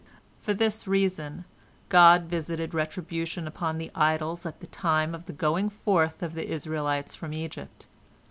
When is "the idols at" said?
3.77-4.59